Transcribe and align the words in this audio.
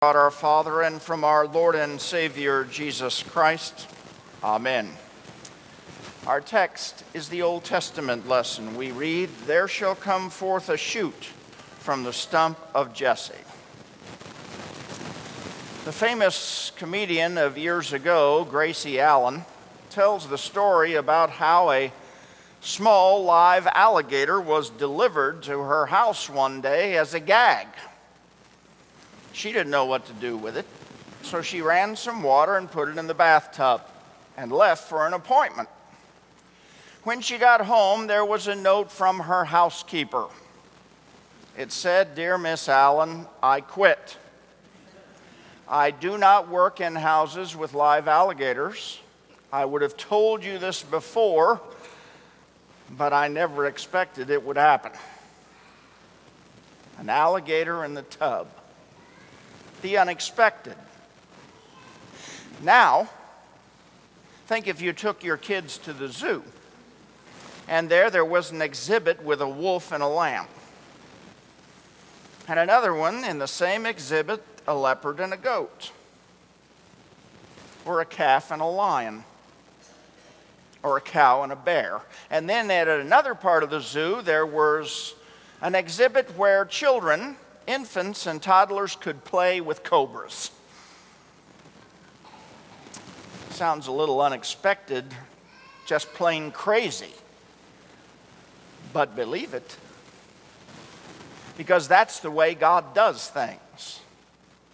God 0.00 0.14
our 0.14 0.30
Father 0.30 0.82
and 0.82 1.02
from 1.02 1.24
our 1.24 1.44
Lord 1.44 1.74
and 1.74 2.00
Savior 2.00 2.62
Jesus 2.62 3.24
Christ. 3.24 3.88
Amen. 4.44 4.92
Our 6.24 6.40
text 6.40 7.02
is 7.14 7.28
the 7.28 7.42
Old 7.42 7.64
Testament 7.64 8.28
lesson. 8.28 8.76
We 8.76 8.92
read, 8.92 9.28
There 9.48 9.66
shall 9.66 9.96
come 9.96 10.30
forth 10.30 10.68
a 10.68 10.76
shoot 10.76 11.24
from 11.80 12.04
the 12.04 12.12
stump 12.12 12.60
of 12.76 12.94
Jesse. 12.94 13.34
The 15.84 15.90
famous 15.90 16.70
comedian 16.76 17.36
of 17.36 17.58
years 17.58 17.92
ago, 17.92 18.46
Gracie 18.48 19.00
Allen, 19.00 19.44
tells 19.90 20.28
the 20.28 20.38
story 20.38 20.94
about 20.94 21.28
how 21.28 21.72
a 21.72 21.92
small 22.60 23.24
live 23.24 23.66
alligator 23.66 24.40
was 24.40 24.70
delivered 24.70 25.42
to 25.42 25.58
her 25.58 25.86
house 25.86 26.30
one 26.30 26.60
day 26.60 26.96
as 26.96 27.14
a 27.14 27.20
gag. 27.20 27.66
She 29.38 29.52
didn't 29.52 29.70
know 29.70 29.84
what 29.84 30.04
to 30.06 30.12
do 30.14 30.36
with 30.36 30.56
it, 30.56 30.66
so 31.22 31.42
she 31.42 31.62
ran 31.62 31.94
some 31.94 32.24
water 32.24 32.56
and 32.56 32.68
put 32.68 32.88
it 32.88 32.98
in 32.98 33.06
the 33.06 33.14
bathtub 33.14 33.82
and 34.36 34.50
left 34.50 34.88
for 34.88 35.06
an 35.06 35.12
appointment. 35.12 35.68
When 37.04 37.20
she 37.20 37.38
got 37.38 37.60
home, 37.60 38.08
there 38.08 38.24
was 38.24 38.48
a 38.48 38.56
note 38.56 38.90
from 38.90 39.20
her 39.20 39.44
housekeeper. 39.44 40.26
It 41.56 41.70
said, 41.70 42.16
Dear 42.16 42.36
Miss 42.36 42.68
Allen, 42.68 43.28
I 43.40 43.60
quit. 43.60 44.16
I 45.68 45.92
do 45.92 46.18
not 46.18 46.48
work 46.48 46.80
in 46.80 46.96
houses 46.96 47.54
with 47.54 47.74
live 47.74 48.08
alligators. 48.08 48.98
I 49.52 49.64
would 49.66 49.82
have 49.82 49.96
told 49.96 50.42
you 50.42 50.58
this 50.58 50.82
before, 50.82 51.60
but 52.90 53.12
I 53.12 53.28
never 53.28 53.66
expected 53.66 54.30
it 54.30 54.44
would 54.44 54.56
happen. 54.56 54.90
An 56.98 57.08
alligator 57.08 57.84
in 57.84 57.94
the 57.94 58.02
tub 58.02 58.48
the 59.82 59.98
unexpected. 59.98 60.76
Now, 62.62 63.08
think 64.46 64.66
if 64.66 64.80
you 64.80 64.92
took 64.92 65.22
your 65.22 65.36
kids 65.36 65.78
to 65.78 65.92
the 65.92 66.08
zoo 66.08 66.42
and 67.68 67.90
there 67.90 68.10
there 68.10 68.24
was 68.24 68.50
an 68.50 68.62
exhibit 68.62 69.22
with 69.22 69.42
a 69.42 69.48
wolf 69.48 69.92
and 69.92 70.02
a 70.02 70.08
lamb. 70.08 70.46
And 72.48 72.58
another 72.58 72.94
one 72.94 73.24
in 73.24 73.38
the 73.38 73.46
same 73.46 73.84
exhibit, 73.84 74.42
a 74.66 74.74
leopard 74.74 75.20
and 75.20 75.34
a 75.34 75.36
goat. 75.36 75.92
Or 77.84 78.00
a 78.00 78.06
calf 78.06 78.50
and 78.50 78.62
a 78.62 78.66
lion. 78.66 79.24
Or 80.82 80.96
a 80.96 81.00
cow 81.00 81.42
and 81.42 81.52
a 81.52 81.56
bear. 81.56 82.00
And 82.30 82.48
then 82.48 82.70
at 82.70 82.88
another 82.88 83.34
part 83.34 83.62
of 83.62 83.68
the 83.68 83.80
zoo, 83.80 84.22
there 84.22 84.46
was 84.46 85.14
an 85.60 85.74
exhibit 85.74 86.38
where 86.38 86.64
children 86.64 87.36
infants 87.68 88.26
and 88.26 88.42
toddlers 88.42 88.96
could 88.96 89.24
play 89.24 89.60
with 89.60 89.84
cobras. 89.84 90.50
Sounds 93.50 93.86
a 93.86 93.92
little 93.92 94.20
unexpected, 94.20 95.04
just 95.86 96.12
plain 96.14 96.50
crazy. 96.50 97.12
But 98.92 99.14
believe 99.14 99.54
it, 99.54 99.76
because 101.56 101.86
that's 101.86 102.20
the 102.20 102.30
way 102.30 102.54
God 102.54 102.94
does 102.94 103.28
things 103.28 104.00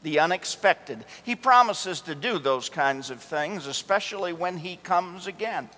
the 0.04 0.20
unexpected. 0.20 1.02
He 1.24 1.34
promises 1.34 2.02
to 2.02 2.14
do 2.14 2.38
those 2.38 2.68
kinds 2.68 3.10
of 3.10 3.20
things, 3.20 3.66
especially 3.66 4.32
when 4.32 4.58
He 4.58 4.76
comes 4.76 5.26
again. 5.26 5.70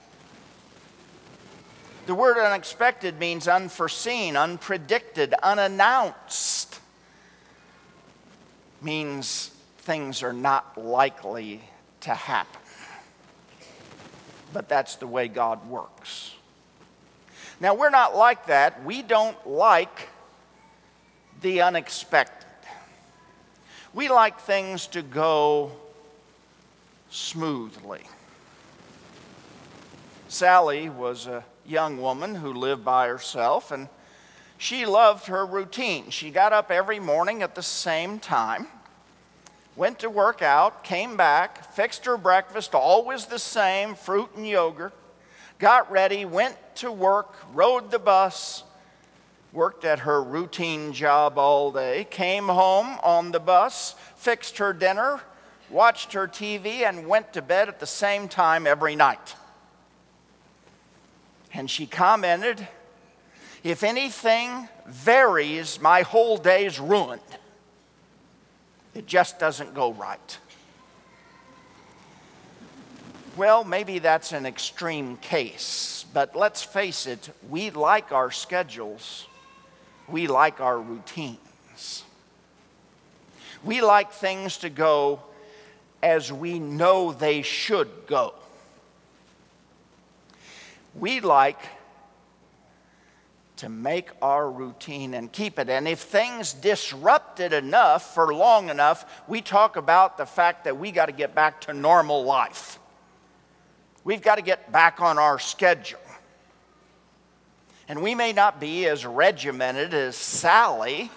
The 2.06 2.14
word 2.14 2.36
unexpected 2.36 3.18
means 3.18 3.48
unforeseen, 3.48 4.34
unpredicted, 4.34 5.32
unannounced 5.42 6.65
means 8.86 9.50
things 9.78 10.22
are 10.22 10.32
not 10.32 10.78
likely 10.78 11.60
to 12.00 12.14
happen. 12.14 12.60
But 14.52 14.68
that's 14.68 14.96
the 14.96 15.06
way 15.06 15.28
God 15.28 15.68
works. 15.68 16.32
Now, 17.60 17.74
we're 17.74 17.90
not 17.90 18.16
like 18.16 18.46
that. 18.46 18.84
We 18.84 19.02
don't 19.02 19.46
like 19.46 20.08
the 21.42 21.62
unexpected. 21.62 22.46
We 23.92 24.08
like 24.08 24.40
things 24.40 24.86
to 24.88 25.02
go 25.02 25.72
smoothly. 27.10 28.02
Sally 30.28 30.88
was 30.90 31.26
a 31.26 31.44
young 31.66 32.00
woman 32.00 32.34
who 32.36 32.52
lived 32.52 32.84
by 32.84 33.08
herself, 33.08 33.72
and 33.72 33.88
she 34.58 34.86
loved 34.86 35.26
her 35.26 35.44
routine. 35.44 36.10
She 36.10 36.30
got 36.30 36.52
up 36.52 36.70
every 36.70 37.00
morning 37.00 37.42
at 37.42 37.54
the 37.54 37.62
same 37.62 38.18
time, 38.18 38.66
went 39.76 39.98
to 40.00 40.10
work 40.10 40.42
out, 40.42 40.82
came 40.82 41.16
back, 41.16 41.72
fixed 41.72 42.06
her 42.06 42.16
breakfast, 42.16 42.74
always 42.74 43.26
the 43.26 43.38
same 43.38 43.94
fruit 43.94 44.30
and 44.34 44.48
yogurt, 44.48 44.94
got 45.58 45.90
ready, 45.90 46.24
went 46.24 46.56
to 46.76 46.90
work, 46.90 47.36
rode 47.54 47.90
the 47.90 47.98
bus, 47.98 48.64
worked 49.52 49.84
at 49.84 50.00
her 50.00 50.22
routine 50.22 50.92
job 50.92 51.38
all 51.38 51.70
day, 51.70 52.06
came 52.10 52.48
home 52.48 52.98
on 53.02 53.32
the 53.32 53.40
bus, 53.40 53.94
fixed 54.16 54.58
her 54.58 54.72
dinner, 54.72 55.20
watched 55.70 56.12
her 56.12 56.26
TV, 56.26 56.82
and 56.82 57.06
went 57.06 57.32
to 57.32 57.42
bed 57.42 57.68
at 57.68 57.80
the 57.80 57.86
same 57.86 58.28
time 58.28 58.66
every 58.66 58.96
night. 58.96 59.34
And 61.52 61.70
she 61.70 61.86
commented, 61.86 62.66
if 63.64 63.82
anything 63.82 64.68
varies, 64.86 65.80
my 65.80 66.02
whole 66.02 66.36
day's 66.36 66.78
ruined. 66.78 67.20
It 68.96 69.06
just 69.06 69.38
doesn't 69.38 69.74
go 69.74 69.92
right. 69.92 70.38
Well, 73.36 73.62
maybe 73.62 73.98
that's 73.98 74.32
an 74.32 74.46
extreme 74.46 75.18
case, 75.18 76.06
but 76.14 76.34
let's 76.34 76.62
face 76.62 77.06
it, 77.06 77.28
we 77.50 77.68
like 77.68 78.10
our 78.10 78.30
schedules, 78.30 79.26
we 80.08 80.26
like 80.26 80.62
our 80.62 80.80
routines. 80.80 82.04
We 83.62 83.82
like 83.82 84.12
things 84.12 84.56
to 84.58 84.70
go 84.70 85.20
as 86.02 86.32
we 86.32 86.58
know 86.58 87.12
they 87.12 87.42
should 87.42 87.90
go. 88.06 88.32
We 90.94 91.20
like 91.20 91.58
to 93.56 93.68
make 93.68 94.10
our 94.20 94.50
routine 94.50 95.14
and 95.14 95.32
keep 95.32 95.58
it. 95.58 95.68
And 95.68 95.88
if 95.88 96.00
things 96.00 96.52
disrupt 96.52 97.40
it 97.40 97.52
enough 97.52 98.14
for 98.14 98.34
long 98.34 98.68
enough, 98.68 99.22
we 99.26 99.40
talk 99.40 99.76
about 99.76 100.18
the 100.18 100.26
fact 100.26 100.64
that 100.64 100.78
we 100.78 100.92
got 100.92 101.06
to 101.06 101.12
get 101.12 101.34
back 101.34 101.62
to 101.62 101.72
normal 101.72 102.24
life. 102.24 102.78
We've 104.04 104.22
got 104.22 104.36
to 104.36 104.42
get 104.42 104.70
back 104.70 105.00
on 105.00 105.18
our 105.18 105.38
schedule. 105.38 105.98
And 107.88 108.02
we 108.02 108.14
may 108.14 108.32
not 108.32 108.60
be 108.60 108.86
as 108.86 109.06
regimented 109.06 109.94
as 109.94 110.16
Sally, 110.16 111.10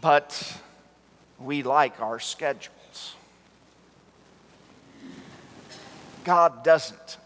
but 0.00 0.56
we 1.38 1.62
like 1.62 2.00
our 2.00 2.20
schedules. 2.20 3.16
God 6.24 6.62
doesn't. 6.62 7.18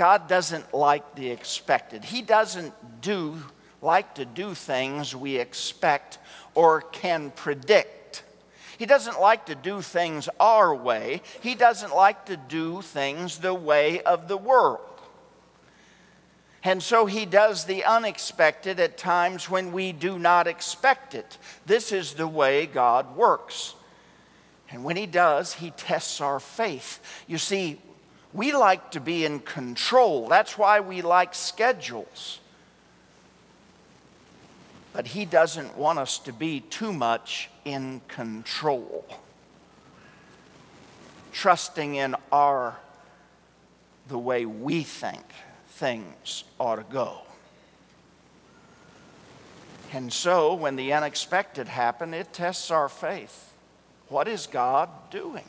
God 0.00 0.28
doesn't 0.28 0.72
like 0.72 1.14
the 1.14 1.28
expected. 1.28 2.06
He 2.06 2.22
doesn't 2.22 2.72
do 3.02 3.36
like 3.82 4.14
to 4.14 4.24
do 4.24 4.54
things 4.54 5.14
we 5.14 5.36
expect 5.36 6.16
or 6.54 6.80
can 6.80 7.30
predict. 7.32 8.22
He 8.78 8.86
doesn't 8.86 9.20
like 9.20 9.44
to 9.44 9.54
do 9.54 9.82
things 9.82 10.26
our 10.40 10.74
way. 10.74 11.20
He 11.42 11.54
doesn't 11.54 11.94
like 11.94 12.24
to 12.24 12.38
do 12.38 12.80
things 12.80 13.40
the 13.40 13.52
way 13.52 14.00
of 14.00 14.26
the 14.26 14.38
world. 14.38 14.80
And 16.64 16.82
so 16.82 17.04
he 17.04 17.26
does 17.26 17.66
the 17.66 17.84
unexpected 17.84 18.80
at 18.80 18.96
times 18.96 19.50
when 19.50 19.70
we 19.70 19.92
do 19.92 20.18
not 20.18 20.46
expect 20.46 21.14
it. 21.14 21.36
This 21.66 21.92
is 21.92 22.14
the 22.14 22.26
way 22.26 22.64
God 22.64 23.16
works. 23.16 23.74
And 24.70 24.82
when 24.82 24.96
he 24.96 25.04
does, 25.04 25.52
he 25.52 25.72
tests 25.72 26.22
our 26.22 26.40
faith. 26.40 27.02
You 27.26 27.36
see, 27.36 27.78
we 28.32 28.52
like 28.52 28.92
to 28.92 29.00
be 29.00 29.24
in 29.24 29.40
control. 29.40 30.28
That's 30.28 30.56
why 30.56 30.80
we 30.80 31.02
like 31.02 31.34
schedules. 31.34 32.38
But 34.92 35.08
He 35.08 35.24
doesn't 35.24 35.76
want 35.76 35.98
us 35.98 36.18
to 36.20 36.32
be 36.32 36.60
too 36.60 36.92
much 36.92 37.50
in 37.64 38.00
control. 38.08 39.04
Trusting 41.32 41.94
in 41.94 42.16
our, 42.30 42.76
the 44.08 44.18
way 44.18 44.44
we 44.46 44.82
think 44.82 45.24
things 45.68 46.44
ought 46.58 46.76
to 46.76 46.84
go. 46.92 47.22
And 49.92 50.12
so, 50.12 50.54
when 50.54 50.76
the 50.76 50.92
unexpected 50.92 51.66
happen, 51.66 52.14
it 52.14 52.32
tests 52.32 52.70
our 52.70 52.88
faith. 52.88 53.52
What 54.08 54.28
is 54.28 54.46
God 54.46 54.88
doing? 55.10 55.44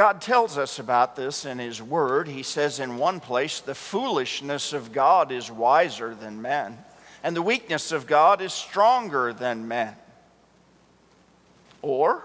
God 0.00 0.22
tells 0.22 0.56
us 0.56 0.78
about 0.78 1.14
this 1.14 1.44
in 1.44 1.58
His 1.58 1.82
Word. 1.82 2.26
He 2.26 2.42
says 2.42 2.80
in 2.80 2.96
one 2.96 3.20
place, 3.20 3.60
the 3.60 3.74
foolishness 3.74 4.72
of 4.72 4.92
God 4.92 5.30
is 5.30 5.50
wiser 5.50 6.14
than 6.14 6.40
men, 6.40 6.78
and 7.22 7.36
the 7.36 7.42
weakness 7.42 7.92
of 7.92 8.06
God 8.06 8.40
is 8.40 8.54
stronger 8.54 9.34
than 9.34 9.68
men. 9.68 9.94
Or, 11.82 12.24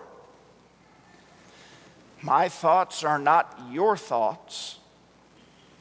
my 2.22 2.48
thoughts 2.48 3.04
are 3.04 3.20
not 3.20 3.60
your 3.70 3.98
thoughts, 3.98 4.80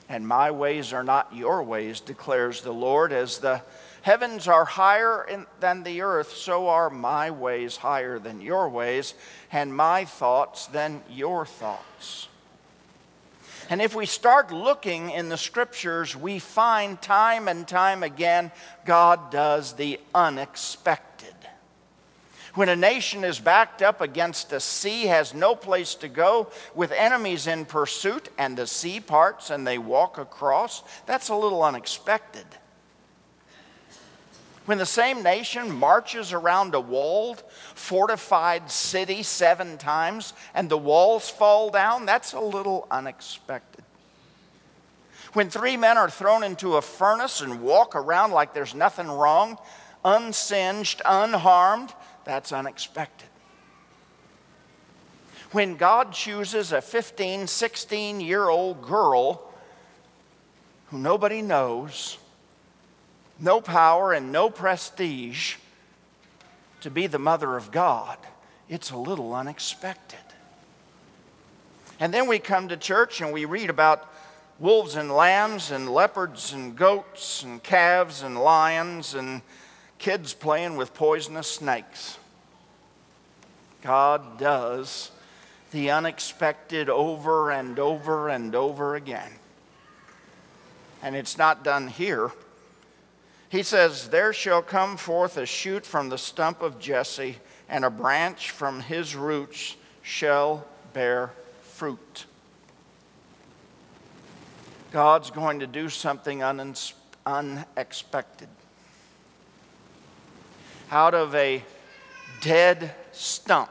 and 0.09 0.27
my 0.27 0.51
ways 0.51 0.93
are 0.93 1.05
not 1.05 1.33
your 1.33 1.63
ways, 1.63 2.01
declares 2.01 2.63
the 2.63 2.75
Lord. 2.75 3.13
As 3.13 3.39
the 3.39 3.63
heavens 4.05 4.47
are 4.47 4.67
higher 4.67 5.25
in, 5.25 5.47
than 5.61 5.83
the 5.83 6.03
earth, 6.03 6.33
so 6.33 6.69
are 6.69 6.91
my 6.91 7.31
ways 7.31 7.79
higher 7.79 8.19
than 8.19 8.43
your 8.43 8.69
ways, 8.69 9.15
and 9.51 9.75
my 9.75 10.05
thoughts 10.05 10.67
than 10.67 11.01
your 11.09 11.47
thoughts. 11.47 12.29
And 13.71 13.81
if 13.81 13.95
we 13.95 14.05
start 14.05 14.53
looking 14.53 15.09
in 15.09 15.31
the 15.31 15.39
scriptures, 15.39 16.15
we 16.15 16.39
find 16.39 17.01
time 17.01 17.49
and 17.49 17.67
time 17.67 18.03
again 18.03 18.53
God 18.85 19.31
does 19.31 19.73
the 19.73 19.99
unexpected. 20.15 21.35
When 22.53 22.69
a 22.69 22.77
nation 22.77 23.25
is 23.25 23.41
backed 23.41 23.81
up 23.81 24.03
against 24.03 24.53
a 24.53 24.61
sea, 24.61 25.07
has 25.07 25.33
no 25.33 25.57
place 25.57 25.95
to 25.97 26.09
go, 26.09 26.51
with 26.75 26.93
enemies 26.93 27.47
in 27.47 27.65
pursuit, 27.65 28.29
and 28.37 28.55
the 28.55 28.67
sea 28.67 29.01
parts 29.01 29.49
and 29.49 29.67
they 29.67 29.79
walk 29.79 30.19
across, 30.19 30.83
that's 31.07 31.31
a 31.31 31.35
little 31.35 31.65
unexpected. 31.65 32.45
When 34.67 34.79
the 34.79 34.87
same 34.87 35.23
nation 35.23 35.71
marches 35.71 36.33
around 36.33 36.75
a 36.75 36.81
walled, 36.81 37.43
fortified 37.75 38.71
city 38.71 39.23
seven 39.23 39.77
times 39.77 40.33
and 40.55 40.71
the 40.71 40.79
walls 40.79 41.29
fall 41.29 41.71
down, 41.71 42.07
that's 42.07 42.33
a 42.33 42.41
little 42.41 42.87
unexpected. 42.91 43.85
When 45.35 45.51
three 45.51 45.77
men 45.77 45.99
are 45.99 46.09
thrown 46.09 46.43
into 46.45 46.77
a 46.77 46.83
furnace 46.83 47.41
and 47.41 47.61
walk 47.61 47.95
around 47.95 48.31
like 48.31 48.55
there's 48.55 48.75
nothing 48.75 49.09
wrong, 49.09 49.59
unsinged, 50.05 51.03
unharmed, 51.05 51.93
that's 52.25 52.53
unexpected. 52.53 53.29
When 55.51 55.77
God 55.77 56.13
chooses 56.13 56.73
a 56.73 56.81
15, 56.81 57.47
16 57.47 58.21
year 58.21 58.49
old 58.49 58.83
girl 58.83 59.53
who 60.87 60.99
nobody 60.99 61.43
knows, 61.43 62.19
no 63.39 63.61
power 63.61 64.13
and 64.13 64.31
no 64.33 64.51
prestige 64.51 65.57
to 66.81 66.91
be 66.91 67.07
the 67.07 67.19
mother 67.19 67.57
of 67.57 67.71
God, 67.71 68.19
it's 68.69 68.91
a 68.91 68.97
little 68.97 69.35
unexpected. 69.35 70.19
And 72.01 72.13
then 72.13 72.27
we 72.29 72.39
come 72.39 72.69
to 72.69 72.77
church 72.77 73.21
and 73.21 73.33
we 73.33 73.45
read 73.45 73.71
about 73.71 74.11
wolves 74.59 74.95
and 74.95 75.11
lambs 75.11 75.71
and 75.71 75.89
leopards 75.89 76.53
and 76.53 76.77
goats 76.77 77.43
and 77.43 77.63
calves 77.63 78.23
and 78.23 78.39
lions 78.39 79.15
and 79.15 79.43
kids 79.99 80.35
playing 80.35 80.77
with 80.77 80.95
poisonous 80.95 81.51
snakes. 81.51 82.19
God 83.83 84.39
does 84.39 85.11
the 85.71 85.91
unexpected 85.91 86.89
over 86.89 87.51
and 87.51 87.79
over 87.79 88.29
and 88.29 88.55
over 88.55 88.95
again. 88.95 89.33
And 91.03 91.17
it's 91.17 91.37
not 91.37 91.65
done 91.65 91.89
here. 91.89 92.31
He 93.49 93.63
says, 93.63 94.09
There 94.09 94.33
shall 94.33 94.63
come 94.63 94.97
forth 94.97 95.37
a 95.37 95.47
shoot 95.47 95.87
from 95.87 96.09
the 96.09 96.19
stump 96.19 96.63
of 96.63 96.79
Jesse, 96.79 97.39
and 97.69 97.85
a 97.85 97.91
branch 97.91 98.51
from 98.51 98.81
his 98.81 99.15
roots 99.15 99.77
shall 100.03 100.67
bear 100.93 101.33
fruit. 101.63 102.27
God's 104.91 105.31
going 105.31 105.61
to 105.61 105.67
do 105.67 105.89
something 105.89 106.43
unexpected. 107.27 108.49
Out 110.91 111.15
of 111.15 111.35
a 111.35 111.65
dead 112.41 112.95
stump, 113.11 113.71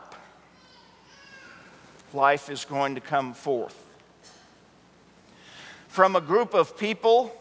life 2.14 2.50
is 2.50 2.66
going 2.66 2.96
to 2.96 3.02
come 3.02 3.34
forth. 3.34 3.80
From 5.88 6.16
a 6.16 6.22
group 6.22 6.54
of 6.54 6.78
people 6.78 7.32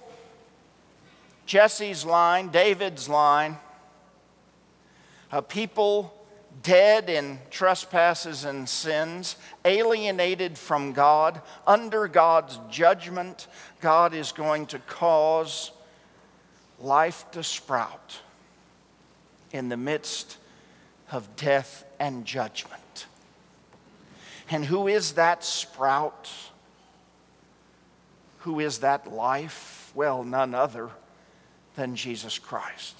Jesse's 1.52 2.06
line, 2.06 2.48
David's 2.48 3.10
line, 3.10 3.58
a 5.30 5.42
people 5.42 6.18
dead 6.62 7.10
in 7.10 7.40
trespasses 7.50 8.46
and 8.46 8.66
sins, 8.66 9.36
alienated 9.62 10.56
from 10.56 10.94
God, 10.94 11.42
under 11.66 12.08
God's 12.08 12.58
judgment, 12.70 13.48
God 13.82 14.14
is 14.14 14.32
going 14.32 14.64
to 14.68 14.78
cause 14.78 15.72
life 16.80 17.30
to 17.32 17.42
sprout 17.42 18.22
in 19.50 19.68
the 19.68 19.76
midst 19.76 20.38
of 21.10 21.36
death 21.36 21.84
and 22.00 22.24
judgment. 22.24 23.04
And 24.48 24.64
who 24.64 24.88
is 24.88 25.12
that 25.12 25.44
sprout? 25.44 26.30
Who 28.38 28.58
is 28.58 28.78
that 28.78 29.12
life? 29.12 29.92
Well, 29.94 30.24
none 30.24 30.54
other 30.54 30.88
than 31.74 31.96
Jesus 31.96 32.38
Christ. 32.38 32.96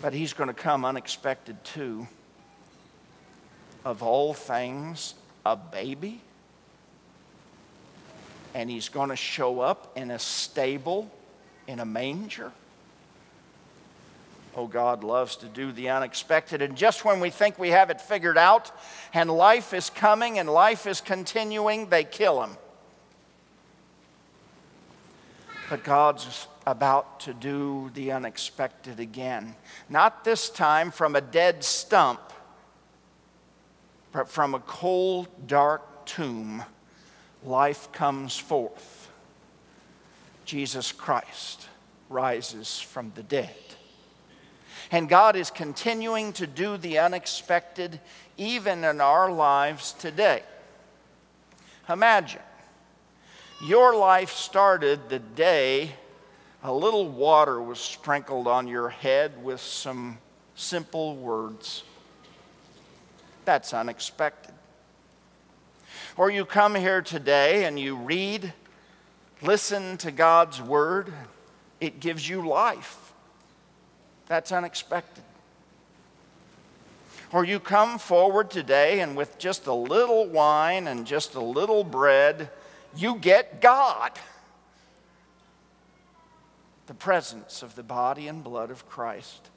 But 0.00 0.12
he's 0.12 0.32
going 0.32 0.48
to 0.48 0.54
come 0.54 0.84
unexpected 0.84 1.62
too. 1.64 2.06
Of 3.84 4.02
all 4.02 4.34
things, 4.34 5.14
a 5.44 5.56
baby. 5.56 6.20
And 8.54 8.68
he's 8.68 8.88
going 8.88 9.08
to 9.08 9.16
show 9.16 9.60
up 9.60 9.96
in 9.96 10.10
a 10.10 10.18
stable, 10.18 11.10
in 11.66 11.80
a 11.80 11.84
manger. 11.84 12.52
Oh, 14.54 14.66
God 14.66 15.02
loves 15.02 15.36
to 15.36 15.46
do 15.46 15.72
the 15.72 15.88
unexpected. 15.88 16.60
And 16.60 16.76
just 16.76 17.04
when 17.04 17.20
we 17.20 17.30
think 17.30 17.58
we 17.58 17.70
have 17.70 17.88
it 17.88 18.00
figured 18.00 18.36
out 18.36 18.70
and 19.14 19.30
life 19.30 19.72
is 19.72 19.88
coming 19.88 20.38
and 20.38 20.48
life 20.48 20.86
is 20.86 21.00
continuing, 21.00 21.88
they 21.88 22.04
kill 22.04 22.42
him. 22.42 22.56
But 25.72 25.84
God's 25.84 26.48
about 26.66 27.20
to 27.20 27.32
do 27.32 27.90
the 27.94 28.12
unexpected 28.12 29.00
again. 29.00 29.54
Not 29.88 30.22
this 30.22 30.50
time 30.50 30.90
from 30.90 31.16
a 31.16 31.22
dead 31.22 31.64
stump, 31.64 32.20
but 34.12 34.28
from 34.28 34.54
a 34.54 34.58
cold, 34.58 35.28
dark 35.46 36.04
tomb, 36.04 36.62
life 37.42 37.90
comes 37.90 38.36
forth. 38.36 39.10
Jesus 40.44 40.92
Christ 40.92 41.68
rises 42.10 42.78
from 42.78 43.12
the 43.14 43.22
dead. 43.22 43.56
And 44.90 45.08
God 45.08 45.36
is 45.36 45.50
continuing 45.50 46.34
to 46.34 46.46
do 46.46 46.76
the 46.76 46.98
unexpected 46.98 47.98
even 48.36 48.84
in 48.84 49.00
our 49.00 49.32
lives 49.32 49.94
today. 49.94 50.42
Imagine 51.88 52.42
your 53.62 53.94
life 53.96 54.32
started 54.32 55.08
the 55.08 55.20
day 55.20 55.92
a 56.64 56.72
little 56.72 57.08
water 57.08 57.60
was 57.60 57.80
sprinkled 57.80 58.46
on 58.46 58.68
your 58.68 58.88
head 58.88 59.42
with 59.42 59.60
some 59.60 60.18
simple 60.54 61.16
words. 61.16 61.82
That's 63.44 63.74
unexpected. 63.74 64.54
Or 66.16 66.30
you 66.30 66.44
come 66.44 66.74
here 66.74 67.02
today 67.02 67.64
and 67.64 67.80
you 67.80 67.96
read, 67.96 68.52
listen 69.40 69.96
to 69.98 70.12
God's 70.12 70.62
word, 70.62 71.12
it 71.80 71.98
gives 71.98 72.28
you 72.28 72.46
life. 72.46 73.12
That's 74.28 74.52
unexpected. 74.52 75.24
Or 77.32 77.44
you 77.44 77.58
come 77.58 77.98
forward 77.98 78.50
today 78.50 79.00
and 79.00 79.16
with 79.16 79.36
just 79.38 79.66
a 79.66 79.74
little 79.74 80.26
wine 80.26 80.86
and 80.86 81.06
just 81.06 81.34
a 81.34 81.40
little 81.40 81.82
bread, 81.82 82.50
you 82.96 83.16
get 83.16 83.60
God. 83.60 84.12
The 86.86 86.94
presence 86.94 87.62
of 87.62 87.74
the 87.74 87.82
body 87.82 88.28
and 88.28 88.42
blood 88.42 88.70
of 88.70 88.88
Christ 88.88 89.50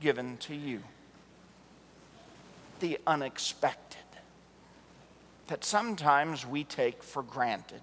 given 0.00 0.36
to 0.38 0.54
you. 0.54 0.82
The 2.80 2.98
unexpected 3.06 3.98
that 5.48 5.64
sometimes 5.64 6.46
we 6.46 6.62
take 6.62 7.02
for 7.02 7.22
granted. 7.22 7.80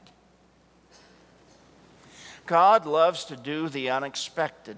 God 2.45 2.85
loves 2.85 3.25
to 3.25 3.35
do 3.35 3.69
the 3.69 3.89
unexpected. 3.89 4.77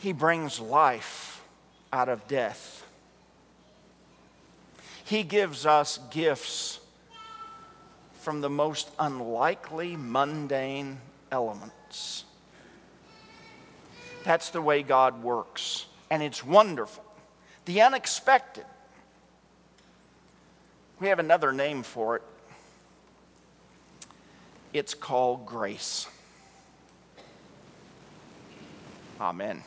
He 0.00 0.12
brings 0.12 0.58
life 0.58 1.42
out 1.92 2.08
of 2.08 2.26
death. 2.26 2.81
He 5.04 5.22
gives 5.22 5.66
us 5.66 5.98
gifts 6.10 6.80
from 8.20 8.40
the 8.40 8.50
most 8.50 8.90
unlikely, 8.98 9.96
mundane 9.96 10.98
elements. 11.30 12.24
That's 14.24 14.50
the 14.50 14.62
way 14.62 14.82
God 14.82 15.22
works, 15.22 15.86
and 16.10 16.22
it's 16.22 16.44
wonderful. 16.44 17.04
The 17.64 17.80
unexpected. 17.82 18.64
We 21.00 21.08
have 21.08 21.18
another 21.18 21.52
name 21.52 21.82
for 21.82 22.16
it. 22.16 22.22
It's 24.72 24.94
called 24.94 25.44
grace. 25.44 26.06
Amen. 29.20 29.62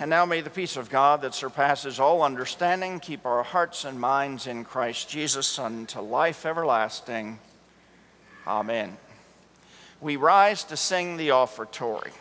And 0.00 0.08
now 0.08 0.24
may 0.24 0.40
the 0.40 0.48
peace 0.48 0.78
of 0.78 0.88
God 0.88 1.20
that 1.20 1.34
surpasses 1.34 2.00
all 2.00 2.22
understanding 2.22 3.00
keep 3.00 3.26
our 3.26 3.42
hearts 3.42 3.84
and 3.84 4.00
minds 4.00 4.46
in 4.46 4.64
Christ 4.64 5.10
Jesus 5.10 5.58
unto 5.58 6.00
life 6.00 6.46
everlasting. 6.46 7.38
Amen. 8.46 8.96
We 10.00 10.16
rise 10.16 10.64
to 10.64 10.76
sing 10.78 11.18
the 11.18 11.32
offertory. 11.32 12.12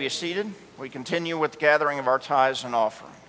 Be 0.00 0.08
seated. 0.08 0.50
We 0.78 0.88
continue 0.88 1.36
with 1.36 1.52
the 1.52 1.58
gathering 1.58 1.98
of 1.98 2.08
our 2.08 2.18
tithes 2.18 2.64
and 2.64 2.74
offerings. 2.74 3.19